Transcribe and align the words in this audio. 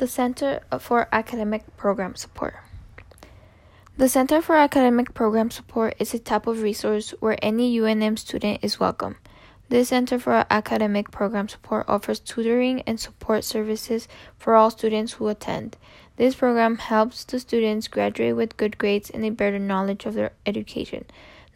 The 0.00 0.08
Center 0.08 0.60
for 0.78 1.08
Academic 1.12 1.76
Program 1.76 2.14
Support. 2.14 2.54
The 3.98 4.08
Center 4.08 4.40
for 4.40 4.56
Academic 4.56 5.12
Program 5.12 5.50
Support 5.50 5.96
is 5.98 6.14
a 6.14 6.18
type 6.18 6.46
of 6.46 6.62
resource 6.62 7.10
where 7.20 7.36
any 7.42 7.78
UNM 7.78 8.18
student 8.18 8.60
is 8.62 8.80
welcome. 8.80 9.16
This 9.68 9.90
Center 9.90 10.18
for 10.18 10.46
Academic 10.48 11.10
Program 11.10 11.50
Support 11.50 11.84
offers 11.86 12.18
tutoring 12.18 12.80
and 12.86 12.98
support 12.98 13.44
services 13.44 14.08
for 14.38 14.54
all 14.54 14.70
students 14.70 15.12
who 15.12 15.28
attend. 15.28 15.76
This 16.16 16.34
program 16.34 16.78
helps 16.78 17.22
the 17.24 17.38
students 17.38 17.86
graduate 17.86 18.36
with 18.36 18.56
good 18.56 18.78
grades 18.78 19.10
and 19.10 19.22
a 19.22 19.30
better 19.30 19.58
knowledge 19.58 20.06
of 20.06 20.14
their 20.14 20.32
education. 20.46 21.04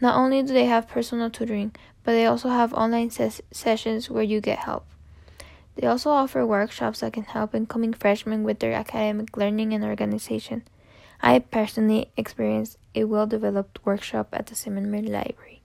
Not 0.02 0.16
only 0.16 0.42
do 0.42 0.52
they 0.52 0.66
have 0.66 0.86
personal 0.86 1.30
tutoring, 1.30 1.74
but 2.02 2.12
they 2.12 2.26
also 2.26 2.50
have 2.50 2.74
online 2.74 3.08
ses- 3.08 3.40
sessions 3.52 4.11
where 4.11 4.22
you 4.22 4.42
get 4.42 4.58
help. 4.58 4.84
They 5.77 5.86
also 5.86 6.11
offer 6.11 6.46
workshops 6.46 7.00
that 7.00 7.12
can 7.12 7.25
help 7.25 7.54
incoming 7.54 7.95
freshmen 7.95 8.45
with 8.45 8.61
their 8.61 8.72
academic 8.72 9.36
learning 9.36 9.72
and 9.72 9.85
organization. 9.85 10.62
I 11.21 11.39
personally 11.39 12.11
experienced 12.17 12.79
a 12.94 13.04
well 13.04 13.26
developed 13.26 13.84
workshop 13.84 14.29
at 14.32 14.46
the 14.46 14.54
Zimmerman 14.54 15.11
Library. 15.11 15.62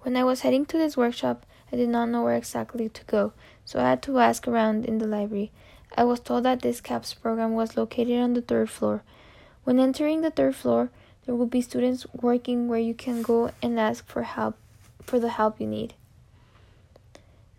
When 0.00 0.16
I 0.16 0.24
was 0.24 0.42
heading 0.42 0.66
to 0.66 0.78
this 0.78 0.96
workshop, 0.96 1.44
I 1.72 1.76
did 1.76 1.88
not 1.88 2.08
know 2.08 2.22
where 2.22 2.36
exactly 2.36 2.88
to 2.88 3.04
go, 3.06 3.32
so 3.64 3.80
I 3.80 3.90
had 3.90 4.02
to 4.02 4.18
ask 4.20 4.46
around 4.46 4.84
in 4.84 4.98
the 4.98 5.06
library. 5.06 5.50
I 5.96 6.04
was 6.04 6.20
told 6.20 6.44
that 6.44 6.62
this 6.62 6.80
CAPS 6.80 7.14
program 7.14 7.54
was 7.54 7.76
located 7.76 8.20
on 8.20 8.34
the 8.34 8.40
third 8.40 8.70
floor. 8.70 9.02
When 9.64 9.80
entering 9.80 10.20
the 10.20 10.30
third 10.30 10.54
floor, 10.54 10.90
there 11.24 11.34
will 11.34 11.46
be 11.46 11.60
students 11.60 12.06
working 12.12 12.68
where 12.68 12.78
you 12.78 12.94
can 12.94 13.20
go 13.22 13.50
and 13.60 13.80
ask 13.80 14.06
for 14.06 14.22
help 14.22 14.56
for 15.02 15.18
the 15.18 15.30
help 15.30 15.60
you 15.60 15.66
need. 15.66 15.94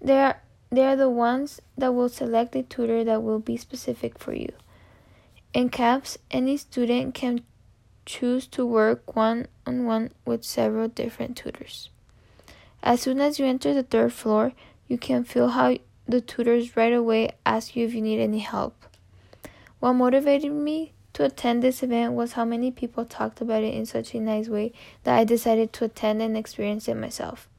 They 0.02 0.18
are, 0.18 0.42
they 0.70 0.86
are 0.86 0.96
the 0.96 1.10
ones 1.10 1.62
that 1.78 1.94
will 1.94 2.10
select 2.10 2.56
a 2.56 2.64
tutor 2.64 3.04
that 3.04 3.24
will 3.24 3.40
be 3.40 3.58
specific 3.58 4.20
for 4.20 4.34
you. 4.34 4.52
In 5.54 5.70
CAPS, 5.70 6.18
any 6.30 6.58
student 6.58 7.14
can 7.14 7.42
choose 8.06 8.48
to 8.48 8.66
work 8.66 9.16
one 9.16 9.48
on 9.66 9.86
one 9.86 10.12
with 10.26 10.44
several 10.44 10.88
different 10.88 11.38
tutors. 11.38 11.90
As 12.84 13.02
soon 13.02 13.20
as 13.20 13.40
you 13.40 13.46
enter 13.46 13.74
the 13.74 13.84
third 13.84 14.14
floor, 14.14 14.54
you 14.88 14.98
can 14.98 15.24
feel 15.24 15.50
how 15.50 15.78
the 16.08 16.22
tutors 16.22 16.78
right 16.78 16.94
away 16.94 17.32
ask 17.46 17.76
you 17.76 17.86
if 17.86 17.94
you 17.94 18.02
need 18.02 18.20
any 18.20 18.40
help. 18.40 18.86
What 19.80 19.94
motivated 19.94 20.52
me 20.52 20.94
to 21.14 21.26
attend 21.26 21.62
this 21.62 21.84
event 21.84 22.14
was 22.14 22.34
how 22.34 22.46
many 22.46 22.72
people 22.72 23.04
talked 23.04 23.42
about 23.42 23.64
it 23.64 23.74
in 23.74 23.86
such 23.86 24.14
a 24.14 24.20
nice 24.20 24.48
way 24.48 24.72
that 25.04 25.18
I 25.18 25.24
decided 25.24 25.74
to 25.74 25.86
attend 25.86 26.22
and 26.22 26.38
experience 26.38 26.88
it 26.88 26.96
myself. 26.96 27.50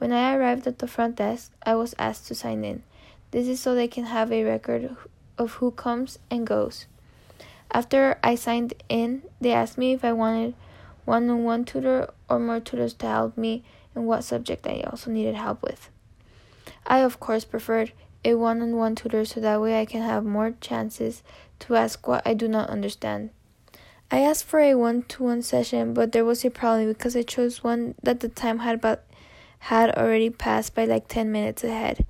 When 0.00 0.12
I 0.12 0.34
arrived 0.34 0.66
at 0.66 0.78
the 0.78 0.88
front 0.88 1.16
desk, 1.16 1.52
I 1.62 1.74
was 1.74 1.94
asked 1.98 2.26
to 2.28 2.34
sign 2.34 2.64
in. 2.64 2.82
This 3.32 3.46
is 3.46 3.60
so 3.60 3.74
they 3.74 3.86
can 3.86 4.04
have 4.04 4.32
a 4.32 4.44
record 4.44 4.96
of 5.36 5.52
who 5.56 5.72
comes 5.72 6.18
and 6.30 6.46
goes. 6.46 6.86
After 7.70 8.18
I 8.24 8.34
signed 8.34 8.72
in, 8.88 9.20
they 9.42 9.52
asked 9.52 9.76
me 9.76 9.92
if 9.92 10.02
I 10.02 10.14
wanted 10.14 10.54
one 11.04 11.28
on 11.28 11.44
one 11.44 11.66
tutor 11.66 12.08
or 12.30 12.38
more 12.38 12.60
tutors 12.60 12.94
to 12.94 13.06
help 13.06 13.36
me 13.36 13.62
in 13.94 14.06
what 14.06 14.24
subject 14.24 14.66
I 14.66 14.80
also 14.90 15.10
needed 15.10 15.34
help 15.34 15.62
with. 15.62 15.90
I, 16.86 17.00
of 17.00 17.20
course, 17.20 17.44
preferred 17.44 17.92
a 18.24 18.36
one 18.36 18.62
on 18.62 18.76
one 18.76 18.94
tutor 18.94 19.26
so 19.26 19.38
that 19.40 19.60
way 19.60 19.78
I 19.78 19.84
can 19.84 20.00
have 20.00 20.24
more 20.24 20.54
chances 20.62 21.22
to 21.58 21.76
ask 21.76 22.08
what 22.08 22.26
I 22.26 22.32
do 22.32 22.48
not 22.48 22.70
understand. 22.70 23.28
I 24.10 24.20
asked 24.20 24.46
for 24.46 24.60
a 24.60 24.76
one 24.76 25.02
to 25.02 25.24
one 25.24 25.42
session, 25.42 25.92
but 25.92 26.12
there 26.12 26.24
was 26.24 26.42
a 26.42 26.50
problem 26.50 26.88
because 26.88 27.14
I 27.14 27.20
chose 27.20 27.62
one 27.62 27.96
that 28.02 28.20
the 28.20 28.30
time 28.30 28.60
had 28.60 28.76
about 28.76 29.02
had 29.60 29.90
already 29.96 30.30
passed 30.30 30.74
by 30.74 30.84
like 30.84 31.06
10 31.08 31.30
minutes 31.30 31.62
ahead. 31.62 32.04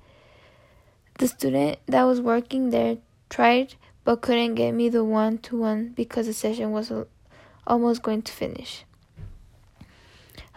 The 1.19 1.27
student 1.27 1.79
that 1.85 2.03
was 2.03 2.19
working 2.19 2.71
there 2.71 2.97
tried 3.29 3.75
but 4.03 4.21
couldn't 4.21 4.55
get 4.55 4.71
me 4.71 4.89
the 4.89 5.03
one 5.03 5.37
to 5.39 5.57
one 5.57 5.89
because 5.89 6.25
the 6.25 6.33
session 6.33 6.71
was 6.71 6.91
almost 7.67 8.01
going 8.01 8.23
to 8.23 8.31
finish. 8.31 8.83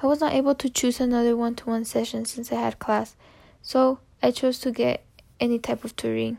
I 0.02 0.06
was 0.06 0.20
not 0.20 0.32
able 0.32 0.54
to 0.54 0.70
choose 0.70 1.00
another 1.00 1.36
one 1.36 1.54
to 1.56 1.66
one 1.66 1.84
session 1.84 2.24
since 2.24 2.50
I 2.52 2.56
had 2.56 2.78
class, 2.78 3.16
so 3.62 3.98
I 4.22 4.30
chose 4.30 4.58
to 4.60 4.70
get 4.70 5.04
any 5.40 5.58
type 5.58 5.84
of 5.84 5.96
tutoring, 5.96 6.38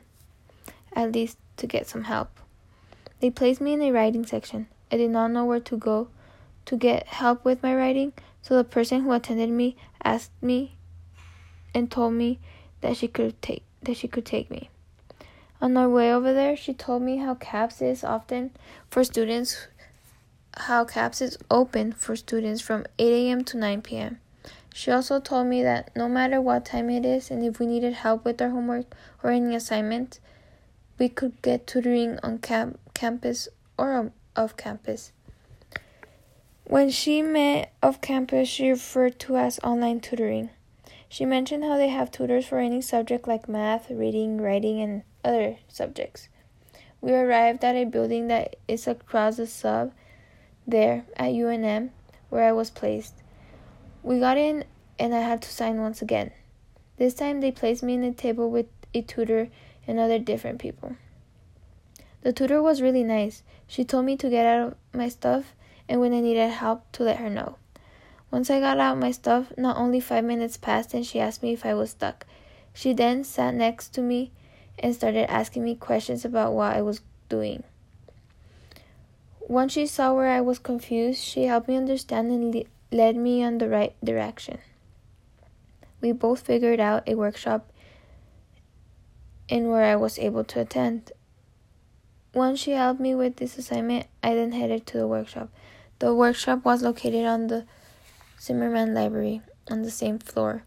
at 0.94 1.12
least 1.12 1.38
to 1.58 1.68
get 1.68 1.88
some 1.88 2.04
help. 2.04 2.40
They 3.20 3.30
placed 3.30 3.62
me 3.62 3.74
in 3.74 3.82
a 3.82 3.92
writing 3.92 4.26
section. 4.26 4.68
I 4.92 4.98
did 4.98 5.12
not 5.12 5.32
know 5.32 5.46
where 5.46 5.60
to 5.60 5.78
go 5.78 6.10
to 6.66 6.78
get 6.78 7.08
help 7.08 7.46
with 7.46 7.62
my 7.64 7.76
writing, 7.76 8.14
so 8.42 8.56
the 8.56 8.64
person 8.64 9.02
who 9.02 9.12
attended 9.12 9.50
me 9.50 9.76
asked 10.06 10.32
me 10.42 10.78
and 11.74 11.92
told 11.92 12.14
me 12.14 12.40
that 12.82 12.96
she 12.96 13.10
could 13.10 13.42
take 13.42 13.64
that 13.84 13.98
she 13.98 14.08
could 14.08 14.26
take 14.26 14.50
me. 14.50 14.70
On 15.62 15.76
our 15.76 15.90
way 15.90 16.14
over 16.14 16.34
there, 16.34 16.56
she 16.56 16.74
told 16.74 17.02
me 17.02 17.18
how 17.18 17.36
CAPS 17.36 17.82
is 17.82 18.04
often 18.04 18.52
for 18.90 19.04
students 19.04 19.68
how 20.58 20.86
CAPS 20.86 21.22
is 21.22 21.38
open 21.52 21.92
for 21.92 22.16
students 22.16 22.62
from 22.62 22.86
8 22.98 23.12
a.m. 23.12 23.44
to 23.44 23.58
9 23.58 23.82
p.m. 23.82 24.20
She 24.74 24.92
also 24.92 25.20
told 25.20 25.48
me 25.48 25.64
that 25.64 25.94
no 25.96 26.08
matter 26.08 26.40
what 26.40 26.66
time 26.66 26.90
it 26.90 27.06
is 27.06 27.30
and 27.32 27.44
if 27.44 27.60
we 27.60 27.66
needed 27.66 27.94
help 27.94 28.24
with 28.24 28.42
our 28.42 28.50
homework 28.50 28.94
or 29.24 29.32
any 29.32 29.56
assignment, 29.56 30.20
we 30.98 31.10
could 31.10 31.42
get 31.42 31.68
tutoring 31.68 32.20
on 32.24 32.38
camp- 32.40 32.80
campus 32.94 33.50
or 33.78 34.12
off 34.36 34.56
campus. 34.58 35.12
When 36.68 36.90
she 36.90 37.22
met 37.22 37.74
off 37.84 38.02
campus, 38.02 38.50
she 38.50 38.72
referred 38.72 39.20
to 39.20 39.38
as 39.38 39.60
online 39.64 40.00
tutoring. 40.00 40.50
She 41.08 41.24
mentioned 41.24 41.64
how 41.64 41.78
they 41.78 41.90
have 41.90 42.10
tutors 42.10 42.48
for 42.48 42.58
any 42.58 42.82
subject 42.82 43.28
like 43.28 43.48
math, 43.48 43.92
reading, 43.92 44.42
writing, 44.42 44.82
and 44.82 45.04
other 45.24 45.58
subjects. 45.68 46.28
We 47.02 47.14
arrived 47.14 47.64
at 47.64 47.76
a 47.76 47.86
building 47.86 48.30
that 48.30 48.56
is 48.68 48.88
across 48.88 49.38
the 49.38 49.46
sub 49.46 49.94
there 50.66 51.06
at 51.16 51.34
UNM 51.34 51.92
where 52.30 52.44
I 52.44 52.52
was 52.52 52.72
placed. 52.72 53.14
We 54.02 54.20
got 54.20 54.40
in 54.40 54.66
and 54.98 55.14
I 55.14 55.20
had 55.20 55.44
to 55.44 55.50
sign 55.50 55.82
once 55.82 56.02
again. 56.02 56.32
This 56.98 57.14
time 57.14 57.42
they 57.42 57.52
placed 57.52 57.84
me 57.84 57.94
in 57.94 58.04
a 58.04 58.12
table 58.12 58.50
with 58.50 58.66
a 58.92 59.04
tutor 59.04 59.50
and 59.86 60.00
other 60.00 60.18
different 60.18 60.60
people. 60.60 60.96
The 62.24 62.34
tutor 62.34 62.60
was 62.60 62.82
really 62.82 63.04
nice. 63.04 63.44
She 63.68 63.86
told 63.86 64.06
me 64.06 64.18
to 64.18 64.32
get 64.32 64.48
out 64.48 64.68
of 64.70 64.76
my 64.94 65.10
stuff 65.10 65.54
and 65.88 66.02
when 66.02 66.14
I 66.14 66.20
needed 66.20 66.50
help 66.50 66.92
to 66.94 67.04
let 67.04 67.18
her 67.18 67.30
know. 67.30 67.58
Once 68.32 68.50
I 68.50 68.60
got 68.60 68.80
out 68.80 68.98
my 68.98 69.12
stuff, 69.12 69.54
not 69.58 69.78
only 69.78 70.00
five 70.00 70.24
minutes 70.24 70.58
passed 70.58 70.94
and 70.94 71.06
she 71.06 71.20
asked 71.20 71.44
me 71.44 71.54
if 71.54 71.66
I 71.66 71.74
was 71.74 71.92
stuck. 71.92 72.26
She 72.74 72.92
then 72.92 73.24
sat 73.24 73.54
next 73.54 73.94
to 73.94 74.02
me 74.02 74.32
and 74.80 74.94
started 74.94 75.32
asking 75.32 75.64
me 75.64 75.76
questions 75.76 76.26
about 76.26 76.54
what 76.54 76.76
I 76.76 76.82
was 76.82 77.02
doing. 77.30 77.64
Once 79.40 79.74
she 79.74 79.86
saw 79.86 80.14
where 80.14 80.28
I 80.28 80.42
was 80.42 80.60
confused, 80.60 81.24
she 81.24 81.44
helped 81.44 81.68
me 81.68 81.78
understand 81.78 82.32
and 82.32 82.54
le- 82.54 82.64
led 82.92 83.16
me 83.16 83.44
on 83.44 83.60
the 83.60 83.70
right 83.70 83.96
direction. 84.04 84.58
We 86.02 86.12
both 86.12 86.42
figured 86.42 86.80
out 86.80 87.08
a 87.08 87.16
workshop 87.16 87.72
and 89.48 89.70
where 89.70 89.86
I 89.86 89.96
was 89.96 90.20
able 90.20 90.44
to 90.46 90.62
attend. 90.62 91.12
Once 92.34 92.60
she 92.60 92.72
helped 92.72 93.00
me 93.00 93.16
with 93.16 93.38
this 93.38 93.58
assignment, 93.58 94.08
I 94.22 94.34
then 94.34 94.52
headed 94.52 94.86
to 94.88 94.98
the 94.98 95.08
workshop. 95.08 95.50
The 96.00 96.14
workshop 96.14 96.66
was 96.66 96.82
located 96.84 97.26
on 97.26 97.48
the 97.48 97.66
Zimmerman 98.40 98.94
Library 98.94 99.42
on 99.72 99.84
the 99.84 99.92
same 99.92 100.20
floor. 100.20 100.64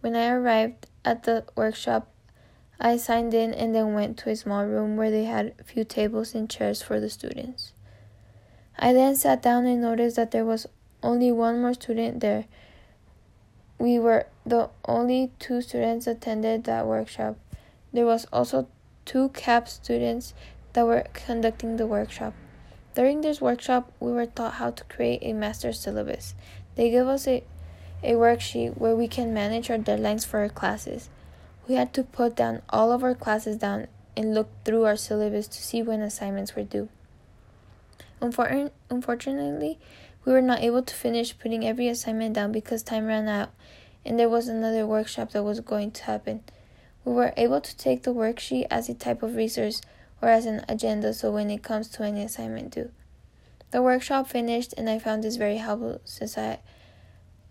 When 0.00 0.16
I 0.16 0.28
arrived 0.28 0.86
at 1.04 1.24
the 1.24 1.44
workshop, 1.54 2.10
I 2.80 2.96
signed 2.96 3.34
in 3.34 3.52
and 3.52 3.74
then 3.74 3.94
went 3.94 4.16
to 4.18 4.30
a 4.30 4.36
small 4.36 4.64
room 4.64 4.96
where 4.96 5.10
they 5.10 5.24
had 5.24 5.54
a 5.58 5.64
few 5.64 5.84
tables 5.84 6.34
and 6.34 6.48
chairs 6.48 6.82
for 6.82 6.98
the 6.98 7.10
students. 7.10 7.72
I 8.78 8.92
then 8.92 9.16
sat 9.16 9.42
down 9.42 9.66
and 9.66 9.82
noticed 9.82 10.16
that 10.16 10.30
there 10.30 10.44
was 10.44 10.66
only 11.02 11.30
one 11.30 11.60
more 11.60 11.74
student 11.74 12.20
there. 12.20 12.46
We 13.78 13.98
were 13.98 14.26
the 14.46 14.70
only 14.86 15.30
two 15.38 15.60
students 15.60 16.06
attended 16.06 16.64
that 16.64 16.86
workshop. 16.86 17.36
There 17.92 18.06
was 18.06 18.26
also 18.32 18.66
two 19.04 19.28
CAP 19.28 19.68
students 19.68 20.32
that 20.72 20.86
were 20.86 21.04
conducting 21.12 21.76
the 21.76 21.86
workshop. 21.86 22.34
During 22.94 23.22
this 23.22 23.40
workshop, 23.40 23.90
we 23.98 24.12
were 24.12 24.26
taught 24.26 24.54
how 24.54 24.70
to 24.70 24.84
create 24.84 25.20
a 25.22 25.32
master 25.32 25.72
syllabus. 25.72 26.34
They 26.76 26.90
gave 26.90 27.06
us 27.06 27.26
a, 27.26 27.42
a 28.02 28.12
worksheet 28.12 28.78
where 28.78 28.94
we 28.94 29.08
can 29.08 29.34
manage 29.34 29.68
our 29.68 29.78
deadlines 29.78 30.24
for 30.24 30.40
our 30.40 30.48
classes. 30.48 31.08
We 31.66 31.74
had 31.74 31.92
to 31.94 32.04
put 32.04 32.36
down 32.36 32.62
all 32.70 32.92
of 32.92 33.02
our 33.02 33.14
classes 33.14 33.56
down 33.56 33.88
and 34.16 34.34
look 34.34 34.48
through 34.64 34.84
our 34.84 34.96
syllabus 34.96 35.48
to 35.48 35.62
see 35.62 35.82
when 35.82 36.02
assignments 36.02 36.54
were 36.54 36.62
due. 36.62 36.88
Unfortunately, 38.20 39.78
we 40.24 40.32
were 40.32 40.40
not 40.40 40.62
able 40.62 40.82
to 40.82 40.94
finish 40.94 41.38
putting 41.38 41.66
every 41.66 41.88
assignment 41.88 42.34
down 42.34 42.52
because 42.52 42.82
time 42.82 43.06
ran 43.06 43.28
out 43.28 43.50
and 44.04 44.18
there 44.18 44.28
was 44.28 44.48
another 44.48 44.86
workshop 44.86 45.32
that 45.32 45.42
was 45.42 45.60
going 45.60 45.90
to 45.90 46.04
happen. 46.04 46.42
We 47.04 47.12
were 47.12 47.34
able 47.36 47.60
to 47.60 47.76
take 47.76 48.02
the 48.02 48.14
worksheet 48.14 48.66
as 48.70 48.88
a 48.88 48.94
type 48.94 49.22
of 49.22 49.34
resource 49.34 49.82
or 50.20 50.28
as 50.28 50.46
an 50.46 50.64
agenda 50.68 51.12
so 51.12 51.30
when 51.30 51.50
it 51.50 51.62
comes 51.62 51.88
to 51.88 52.02
any 52.02 52.22
assignment 52.22 52.72
due. 52.72 52.90
The 53.70 53.82
workshop 53.82 54.28
finished 54.28 54.74
and 54.76 54.88
I 54.88 54.98
found 54.98 55.24
this 55.24 55.36
very 55.36 55.56
helpful 55.56 56.00
since 56.04 56.38
I 56.38 56.60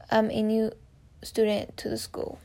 am 0.10 0.31
a 0.31 0.42
new 0.42 0.71
student 1.21 1.75
to 1.77 1.89
the 1.89 1.98
school. 1.98 2.39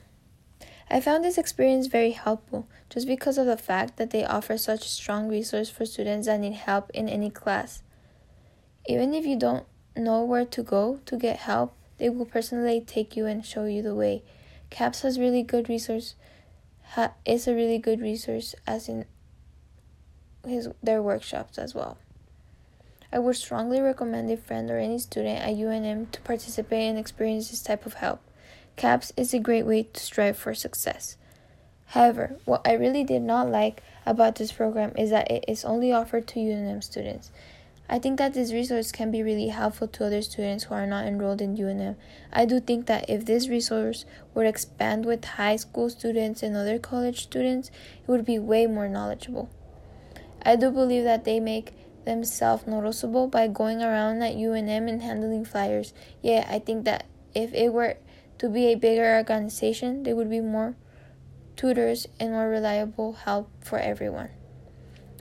I 0.91 0.99
found 1.01 1.23
this 1.23 1.37
experience 1.37 1.87
very 1.87 2.11
helpful 2.11 2.67
just 2.89 3.07
because 3.07 3.37
of 3.37 3.45
the 3.45 3.57
fact 3.57 3.97
that 3.97 4.09
they 4.09 4.25
offer 4.25 4.57
such 4.57 4.89
strong 4.89 5.27
resource 5.27 5.69
for 5.69 5.85
students 5.85 6.27
that 6.27 6.39
need 6.39 6.53
help 6.53 6.89
in 6.91 7.07
any 7.07 7.29
class. 7.29 7.83
Even 8.87 9.13
if 9.13 9.25
you 9.25 9.37
don't 9.37 9.65
know 9.95 10.23
where 10.23 10.45
to 10.45 10.63
go 10.63 10.99
to 11.05 11.17
get 11.17 11.37
help, 11.37 11.75
they 11.99 12.09
will 12.09 12.25
personally 12.25 12.81
take 12.81 13.15
you 13.15 13.25
and 13.27 13.45
show 13.45 13.65
you 13.65 13.81
the 13.81 13.93
way. 13.93 14.23
CAPS 14.69 15.01
has 15.01 15.19
really 15.19 15.43
good 15.43 15.69
resource 15.69 16.15
ha, 16.91 17.13
is 17.25 17.47
a 17.47 17.53
really 17.53 17.77
good 17.77 18.01
resource 18.01 18.55
as 18.65 18.89
in 18.89 19.05
his 20.45 20.69
their 20.81 21.01
workshops 21.01 21.57
as 21.57 21.75
well. 21.75 21.97
I 23.11 23.19
would 23.19 23.35
strongly 23.35 23.81
recommend 23.81 24.29
a 24.29 24.37
friend 24.37 24.69
or 24.69 24.77
any 24.77 24.99
student 24.99 25.39
at 25.39 25.55
UNM 25.55 26.11
to 26.11 26.21
participate 26.21 26.89
and 26.89 26.97
experience 26.97 27.49
this 27.49 27.63
type 27.63 27.85
of 27.85 27.95
help. 27.95 28.21
CAPS 28.75 29.11
is 29.17 29.33
a 29.33 29.39
great 29.39 29.65
way 29.65 29.83
to 29.83 29.99
strive 29.99 30.37
for 30.37 30.53
success. 30.53 31.17
However, 31.87 32.35
what 32.45 32.61
I 32.65 32.73
really 32.73 33.03
did 33.03 33.23
not 33.23 33.49
like 33.49 33.81
about 34.05 34.35
this 34.35 34.51
program 34.51 34.93
is 34.95 35.09
that 35.09 35.29
it 35.31 35.43
is 35.47 35.65
only 35.65 35.91
offered 35.91 36.27
to 36.27 36.39
UNM 36.39 36.83
students. 36.83 37.31
I 37.89 37.97
think 37.97 38.19
that 38.19 38.35
this 38.35 38.53
resource 38.53 38.91
can 38.91 39.09
be 39.09 39.23
really 39.23 39.47
helpful 39.47 39.87
to 39.87 40.05
other 40.05 40.21
students 40.21 40.65
who 40.65 40.75
are 40.75 40.85
not 40.85 41.07
enrolled 41.07 41.41
in 41.41 41.57
UNM. 41.57 41.95
I 42.31 42.45
do 42.45 42.59
think 42.59 42.85
that 42.85 43.09
if 43.09 43.25
this 43.25 43.49
resource 43.49 44.05
would 44.35 44.45
expand 44.45 45.07
with 45.07 45.25
high 45.25 45.55
school 45.55 45.89
students 45.89 46.43
and 46.43 46.55
other 46.55 46.77
college 46.77 47.23
students, 47.23 47.69
it 47.69 48.07
would 48.07 48.25
be 48.25 48.37
way 48.37 48.67
more 48.67 48.87
knowledgeable. 48.87 49.49
I 50.41 50.55
do 50.55 50.71
believe 50.71 51.03
that 51.03 51.25
they 51.25 51.39
make 51.39 51.73
themselves 52.05 52.65
noticeable 52.65 53.27
by 53.27 53.47
going 53.47 53.81
around 53.81 54.21
at 54.23 54.35
UNM 54.35 54.89
and 54.89 55.01
handling 55.01 55.45
flyers. 55.45 55.93
Yeah, 56.21 56.47
I 56.49 56.59
think 56.59 56.85
that 56.85 57.05
if 57.35 57.53
it 57.53 57.73
were 57.73 57.97
to 58.39 58.49
be 58.49 58.67
a 58.67 58.75
bigger 58.75 59.15
organization, 59.15 60.03
there 60.03 60.15
would 60.15 60.29
be 60.29 60.41
more 60.41 60.75
tutors 61.55 62.07
and 62.19 62.31
more 62.31 62.47
reliable 62.47 63.13
help 63.13 63.51
for 63.61 63.77
everyone. 63.77 64.29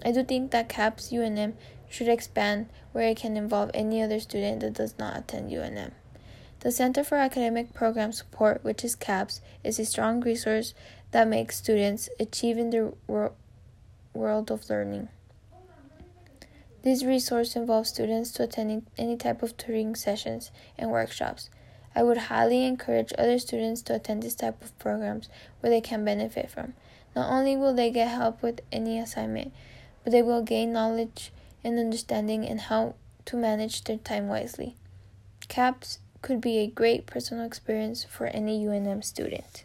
I 0.05 0.13
do 0.13 0.23
think 0.23 0.53
that 0.53 0.69
CAPS 0.69 1.11
UNM 1.11 1.55
should 1.89 2.09
expand 2.09 2.69
where 2.93 3.09
it 3.09 3.17
can 3.17 3.37
involve 3.37 3.71
any 3.75 4.01
other 4.01 4.21
student 4.21 4.61
that 4.61 4.75
does 4.75 4.97
not 4.99 5.19
attend 5.19 5.51
UNM. 5.51 5.93
The 6.61 6.71
Center 6.73 7.05
for 7.05 7.17
Academic 7.17 7.73
Program 7.73 8.13
Support, 8.13 8.65
which 8.65 8.85
is 8.85 8.95
CAPS, 8.95 9.41
is 9.65 9.79
a 9.79 9.85
strong 9.85 10.21
resource 10.21 10.75
that 11.11 11.29
makes 11.29 11.57
students 11.57 12.09
achieve 12.19 12.59
in 12.59 12.71
the 12.71 12.95
wor- 13.07 13.33
world 14.19 14.51
of 14.51 14.69
learning. 14.69 15.09
This 16.83 17.03
resource 17.03 17.57
involves 17.57 17.89
students 17.89 18.31
to 18.33 18.45
attend 18.45 18.87
any 18.97 19.17
type 19.17 19.43
of 19.43 19.57
tutoring 19.57 19.95
sessions 19.95 20.51
and 20.79 20.91
workshops. 20.91 21.51
I 21.95 22.03
would 22.03 22.19
highly 22.19 22.65
encourage 22.65 23.13
other 23.19 23.39
students 23.39 23.83
to 23.83 23.95
attend 23.95 24.23
this 24.23 24.35
type 24.35 24.63
of 24.63 24.79
programs 24.79 25.29
where 25.61 25.71
they 25.71 25.81
can 25.81 26.05
benefit 26.05 26.51
from. 26.51 26.75
Not 27.17 27.31
only 27.31 27.57
will 27.57 27.75
they 27.75 27.91
get 27.91 28.09
help 28.09 28.43
with 28.43 28.61
any 28.71 28.99
assignment, 28.99 29.53
but 30.05 30.13
they 30.13 30.23
will 30.23 30.43
gain 30.43 30.73
knowledge 30.73 31.33
and 31.65 31.79
understanding 31.79 32.45
in 32.45 32.59
how 32.59 32.95
to 33.25 33.37
manage 33.37 33.85
their 33.85 33.99
time 33.99 34.29
wisely. 34.29 34.77
CAPS 35.49 35.99
could 36.23 36.41
be 36.41 36.59
a 36.59 36.67
great 36.67 37.07
personal 37.07 37.45
experience 37.45 38.05
for 38.05 38.27
any 38.27 38.65
UNM 38.65 39.03
student. 39.03 39.65